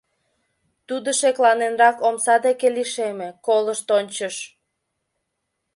[0.87, 4.35] Тудо шекланенрак омса деке лишеме, колышт ончыш.